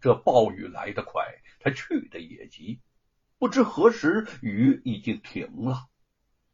[0.00, 1.22] 这暴雨来得快，
[1.60, 2.80] 他去的也急。
[3.38, 5.86] 不知何时，雨已经停了。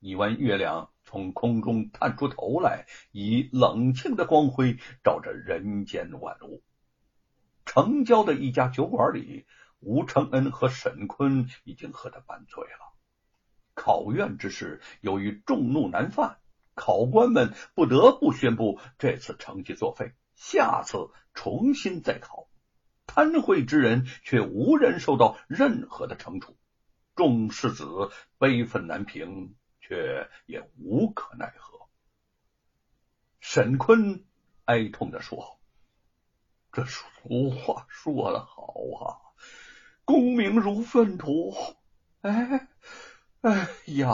[0.00, 6.62] 一弯月亮从空中探出头来，以冷清的光辉照着人间万物。
[7.64, 9.46] 城郊的一家酒馆里，
[9.80, 12.92] 吴承恩和沈坤已经喝得半醉了。
[13.74, 16.38] 考院之事，由于众怒难犯，
[16.74, 22.46] 考官们不得不宣布这次成绩作废，下次重新再考。
[23.06, 26.56] 贪贿之人却无人受到任何的惩处。
[27.14, 31.88] 众世子悲愤难平，却也无可奈何。
[33.38, 34.24] 沈坤
[34.64, 35.60] 哀痛的说
[36.72, 39.20] ：“这俗话说得好啊，
[40.04, 41.54] 功名如粪土。
[42.22, 42.68] 哎，
[43.42, 44.08] 哎呀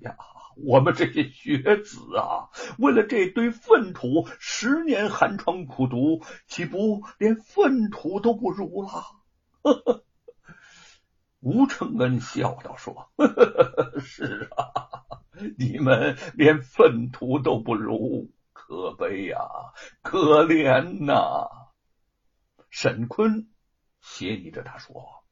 [0.00, 0.16] 呀，
[0.56, 8.90] 我们这些学子啊，为了这堆粪土，十年寒窗苦读，岂不连粪土都不如了？”。
[11.40, 13.12] 吴承恩笑道：“说，
[14.00, 15.20] 是啊，
[15.58, 19.38] 你们连粪土都不如，可悲呀，
[20.02, 21.46] 可怜呐。”
[22.70, 23.50] 沈坤
[24.00, 25.24] 斜睨着他说：“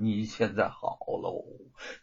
[0.00, 1.44] 你现在好喽，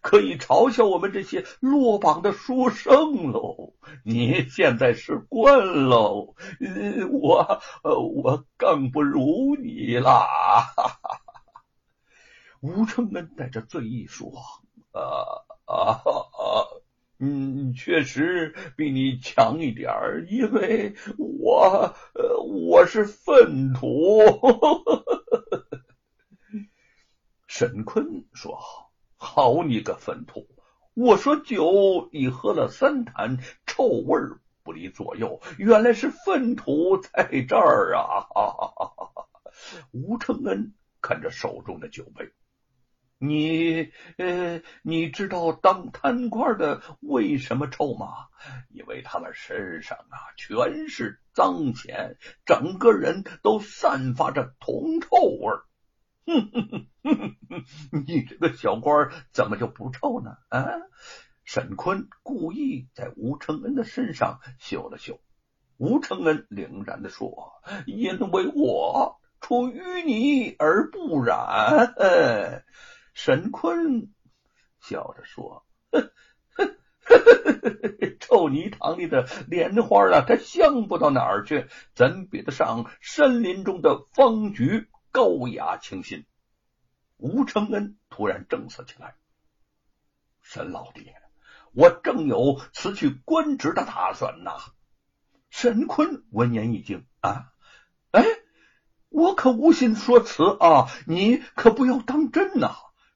[0.02, 3.74] 可以嘲笑我们这些落榜的书生喽。
[4.04, 6.36] 你现在是官喽，
[7.12, 10.28] 我我更不如你啦。
[12.62, 14.32] ”吴承恩带着醉意说
[14.92, 16.04] ：“啊啊啊，
[17.20, 19.92] 嗯，确实比你强一点，
[20.30, 21.94] 因为我
[22.48, 24.20] 我是粪土。”
[27.58, 28.60] 沈坤说
[29.16, 30.46] ：“好你个粪土！
[30.94, 34.20] 我说酒已喝了三坛，臭味
[34.62, 38.28] 不离左右，原来是粪土在这儿啊！”
[39.94, 42.30] 吴承恩看着手中的酒杯。
[43.20, 48.28] 你呃，你知道当贪官的为什么臭吗？
[48.70, 55.54] 因为他们身上啊全是脏钱，整个人都散发着铜臭味。
[56.28, 57.25] 哼哼哼哼哼，
[58.66, 60.38] 小官怎么就不臭呢？
[60.50, 60.66] 啊！
[61.44, 65.20] 沈坤故意在吴承恩的身上嗅了嗅，
[65.78, 71.94] 吴承恩凛然的说：“因为我出淤泥而不染。”
[73.14, 74.10] 沈坤
[74.82, 76.10] 笑着说：“哼
[76.56, 86.26] 哼哼，臭泥塘里的莲花啊，它香不到哪儿去，怎比得上森林中的芳菊高雅清新？”
[87.18, 89.16] 吴承恩突然正色起来
[90.44, 91.16] ：“沈老爹，
[91.74, 94.52] 我正有辞去官职的打算呐！”
[95.50, 97.54] 沈坤闻言一惊：“啊，
[98.12, 98.24] 哎，
[99.10, 102.76] 我可无心说辞啊，你可不要当真呐！”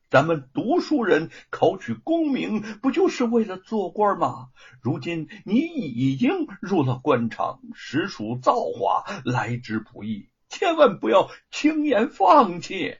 [0.10, 4.50] 咱们读书人考取功名，不就是为了做官吗？
[4.82, 12.98] 如今你已经入了官场，实属造化，来之不易，千万不要轻言放弃。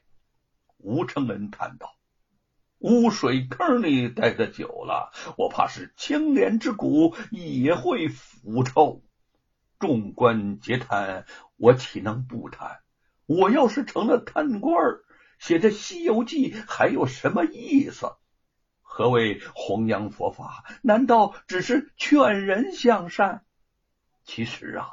[0.80, 1.96] 吴承恩叹道
[2.80, 9.04] ：“污水坑里待的久了，我怕是青莲之骨也会腐臭。
[9.78, 11.26] 众官皆贪，
[11.58, 12.80] 我岂能不贪？
[13.26, 14.76] 我要是成了贪官。”
[15.40, 18.12] 写这《西游记》还有什么意思？
[18.82, 20.66] 何谓弘扬佛法？
[20.82, 23.46] 难道只是劝人向善？
[24.26, 24.90] 其实啊，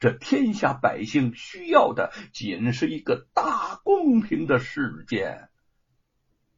[0.00, 5.48] 这天下百姓需要的仅是一个大公平的世界。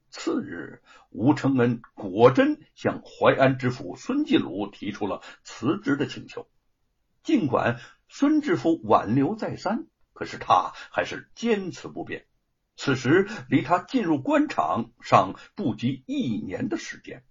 [0.09, 6.47] 次日，吴承恩果真向淮安知府孙继鲁提出了辞职的请求。
[7.23, 12.27] 尽管孙知府挽留再三，可是他还是坚持不变。
[12.75, 17.23] 此时离他进入官场尚不及一年的时间，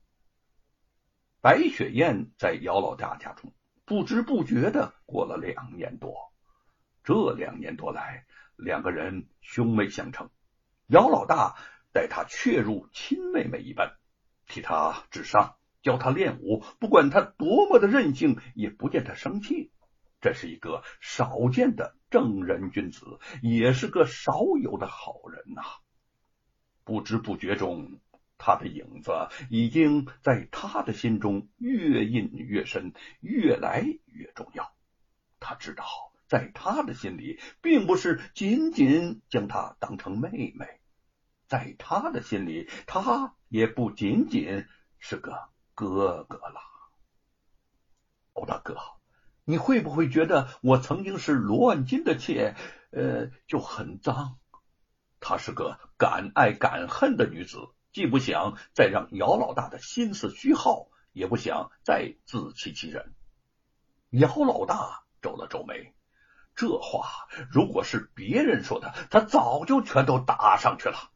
[1.41, 3.53] 白雪燕在姚老大家中
[3.85, 6.15] 不知不觉的过了两年多。
[7.05, 8.27] 这两年多来，
[8.57, 10.31] 两个人兄妹相称，
[10.87, 11.57] 姚老大
[11.93, 13.97] 待他确如亲妹妹一般，
[14.47, 19.73] 替他治伤，教他练武，不管他多么的任性，也不见他生气。
[20.21, 25.63] 这是一个少见的正人君子，也是个少有的好人呐。
[26.85, 27.99] 不知不觉中，
[28.45, 29.13] 他的影子
[29.51, 34.75] 已经在他的心中越印越深，越来越重要。
[35.39, 35.85] 他知道，
[36.27, 40.81] 在他的心里，并不是仅仅将她当成妹妹，
[41.47, 44.67] 在他的心里，他也不仅仅
[44.99, 46.61] 是个哥哥了。
[48.33, 48.77] 欧大哥。
[49.45, 52.55] 你会不会觉得我曾经是罗万金的妾，
[52.93, 54.39] 呃，就很脏？
[55.19, 57.59] 她是个敢爱敢恨的女子，
[57.93, 63.15] 既不想再让姚老大的心思虚耗，也不想再自欺欺人。
[64.11, 65.95] 姚老大皱了皱眉，
[66.55, 71.11] 这话如果是别人说的，他早就全都答上去了。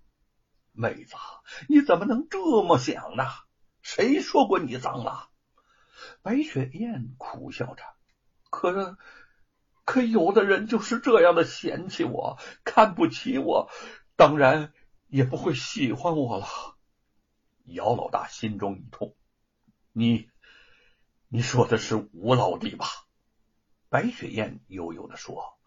[0.73, 1.15] 妹子，
[1.69, 3.25] 你怎么能这么想呢？
[3.83, 5.29] 谁说过你脏了？
[6.23, 7.83] 白雪燕苦笑着，
[8.51, 8.97] 可是。
[9.89, 13.71] 可有的人就是这样的嫌弃我，看不起我，
[14.17, 14.73] 当然
[15.17, 16.47] 也不会喜欢我了。
[17.65, 19.17] 姚老大心中一痛，
[19.95, 20.29] 你
[21.27, 22.87] 你说的是吴老弟吧？
[23.89, 25.59] 白雪燕悠悠的说：“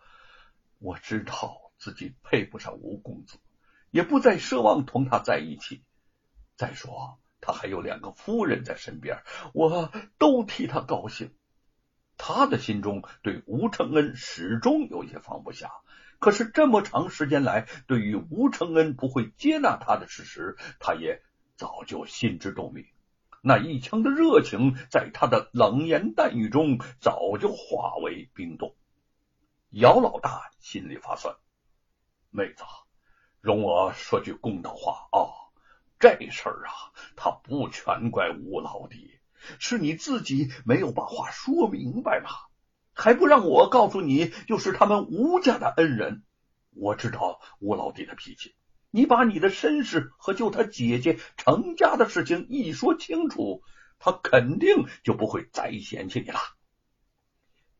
[0.77, 3.39] 我知道自己配不上吴公子，
[3.89, 5.83] 也不再奢望同他在一起。
[6.55, 9.23] 再说他还有两个夫人在身边，
[9.55, 11.33] 我都替他高兴。”
[12.21, 15.71] 他的心中对吴承恩始终有些放不下，
[16.19, 21.21] 可是这么长时间来，对于吴承恩不会接纳他的事实，他也
[21.55, 22.85] 早就心知肚明。
[23.41, 28.75] 那一腔的热情，在他的冷言淡语中早就化为冰冻。
[29.69, 31.37] 姚老大心里发酸，
[32.31, 32.63] 妹子，
[33.39, 35.31] 容我说句公道话啊，
[35.99, 39.17] 这事儿啊，他不全怪吴老弟。
[39.57, 42.29] 是你自己没有把话说明白吗？
[42.99, 46.23] 还不让我告诉你，就是他们吴家的恩人。
[46.71, 48.55] 我知道吴老弟的脾气，
[48.91, 53.63] 你把你的身世和救他姐姐成家的事情一说清楚，
[53.99, 56.39] 他肯定就不会再嫌弃你了。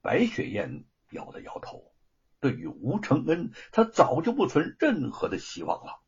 [0.02, 1.92] 白雪燕摇了摇头，
[2.40, 6.00] 对于吴承恩，他早就不存任何的希望了。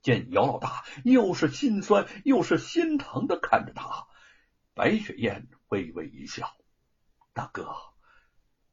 [0.00, 4.06] 见姚老大又是心酸又是心疼的看着他。
[4.72, 6.56] 白雪燕微微一笑
[7.34, 7.74] ：“大哥，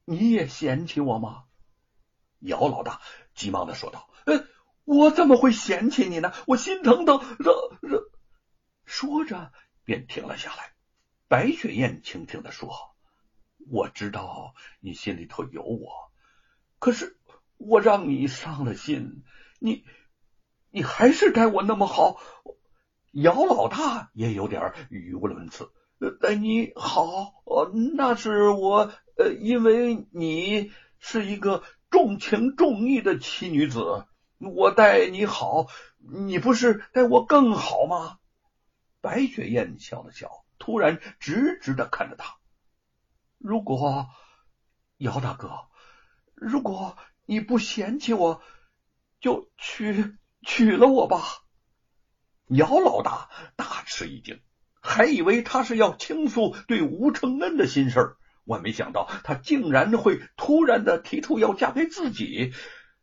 [0.06, 1.44] 你也嫌弃我吗？”
[2.40, 3.02] 姚老大
[3.36, 4.48] 急忙的说道：“呃，
[4.84, 6.34] 我怎么会嫌弃你呢？
[6.46, 8.12] 我心疼的热热。”
[8.86, 9.54] 说着
[9.86, 10.74] 便停了下来。
[11.30, 12.96] 白雪燕轻轻的说
[13.72, 16.12] ：“我知道你心里头有我，
[16.80, 17.18] 可是
[17.58, 19.24] 我让你伤了心，
[19.60, 19.86] 你
[20.70, 22.20] 你还是待我那么好。”
[23.12, 25.72] 姚老大也有点语无伦次。
[26.22, 27.34] 待你好，
[27.96, 34.06] 那是我呃，因为你是一个重情重义的奇女子，
[34.38, 35.68] 我待你好，
[35.98, 38.20] 你不是待我更好吗？
[39.02, 42.36] 白雪燕笑了笑，突然直直的看着他。
[43.38, 44.08] 如果
[44.98, 45.68] 姚大哥，
[46.36, 48.42] 如果你不嫌弃我，
[49.20, 51.22] 就娶娶了我吧。
[52.48, 54.42] 姚老大大吃一惊。
[54.86, 62.52] 还以为他是要倾诉对吴承恩的心事儿，万没想到他竟然会突然的提出要嫁给自己。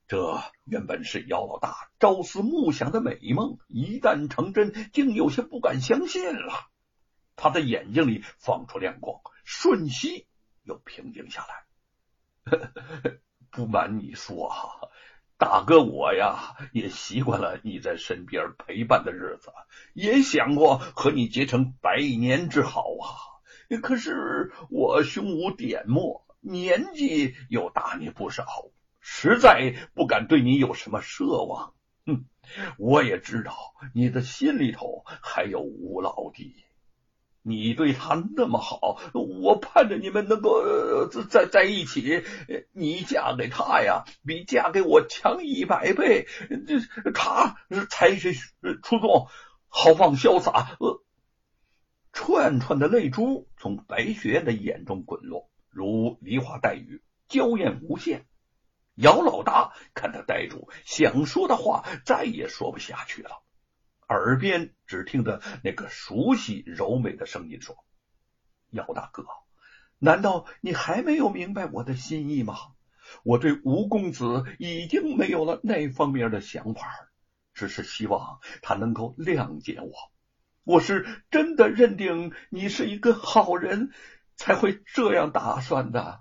[0.07, 6.53] 这原本是姚老大朝思暮想的美梦，一旦成真，竟有些不敢相信了。
[7.35, 10.27] 他的眼睛里放出亮光，瞬息
[10.63, 12.61] 又平静下来。
[13.51, 14.90] 不瞒你说哈。
[15.41, 19.51] 大哥，我呀也习惯了你在身边陪伴的日子，
[19.95, 23.09] 也想过和你结成百年之好啊。
[23.81, 28.45] 可是我胸无点墨，年纪又大你不少，
[29.01, 31.73] 实在不敢对你有什么奢望。
[32.05, 32.27] 哼，
[32.77, 33.57] 我也知道
[33.95, 36.55] 你的心里头还有吴老弟。
[37.43, 42.23] 你对他那么好，我盼着你们能够在在一起。
[42.73, 46.27] 你嫁给他呀，比嫁给我强一百倍。
[46.67, 47.57] 这他
[47.89, 48.35] 才学
[48.83, 49.29] 出众，
[49.69, 50.77] 豪放潇洒。
[50.81, 51.03] 呃，
[52.13, 58.27] 串串的泪珠从白雪的眼中滚落，如梨花带雨，娇艳无限。
[58.97, 63.43] 姚老大看他呆住，想说的话再也说不下去了。
[64.11, 67.77] 耳边只听得那个熟悉柔美的声音说
[68.71, 69.25] ：“姚大哥，
[70.01, 72.57] 难道你还没有明白我的心意吗？
[73.23, 76.89] 我对吴公子已经没有了那方面的想法，
[77.55, 79.93] 只是希望他能够谅解我。
[80.65, 83.93] 我是真的认定你是一个好人，
[84.35, 86.21] 才会这样打算的。”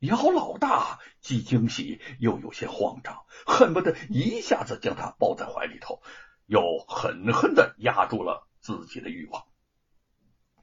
[0.00, 6.00] 姚老大既惊喜又有些慌张，恨不得一下子将他抱在怀里头，
[6.46, 9.44] 又狠狠的压住了自己的欲望，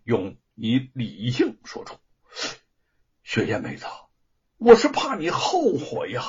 [0.04, 1.98] 用以理性说出
[3.22, 3.86] ：“雪燕妹子，
[4.58, 6.24] 我是怕你后悔呀！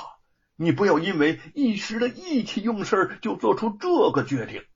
[0.57, 4.67] 你不要因为一时的意气用事就做出这个决定。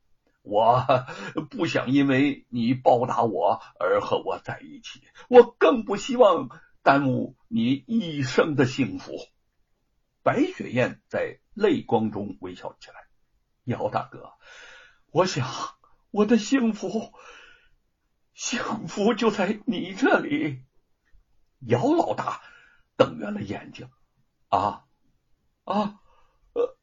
[0.41, 0.87] 我
[1.51, 6.49] 不想因为你报答我而和我在一起，我更不希望。”
[6.85, 9.13] 耽误你一生的幸福。
[10.23, 13.07] 白雪燕在泪光中微笑起来。
[13.65, 14.33] 姚大哥，
[15.09, 15.47] 我想
[16.11, 17.13] 我的幸福，
[18.33, 20.65] 幸福就在你这里。
[21.61, 22.41] 姚老大
[22.97, 23.91] 瞪圆了眼睛，
[24.49, 24.87] 啊
[25.65, 26.01] 啊
[26.55, 26.79] 呃，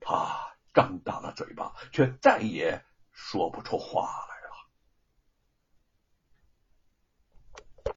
[0.00, 4.31] 他张大了嘴巴，却再也说不出话来。